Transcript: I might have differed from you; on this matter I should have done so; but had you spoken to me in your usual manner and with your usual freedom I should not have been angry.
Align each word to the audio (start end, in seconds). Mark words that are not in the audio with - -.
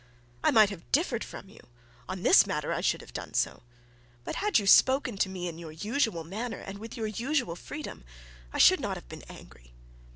I 0.43 0.49
might 0.49 0.71
have 0.71 0.91
differed 0.91 1.23
from 1.23 1.47
you; 1.47 1.59
on 2.09 2.23
this 2.23 2.47
matter 2.47 2.73
I 2.73 2.81
should 2.81 3.01
have 3.01 3.13
done 3.13 3.35
so; 3.35 3.61
but 4.23 4.37
had 4.37 4.57
you 4.57 4.65
spoken 4.65 5.15
to 5.17 5.29
me 5.29 5.47
in 5.47 5.59
your 5.59 5.71
usual 5.71 6.23
manner 6.23 6.57
and 6.57 6.79
with 6.79 6.97
your 6.97 7.05
usual 7.05 7.55
freedom 7.55 8.03
I 8.51 8.57
should 8.57 8.79
not 8.79 8.97
have 8.97 9.07
been 9.07 9.21
angry. 9.29 9.75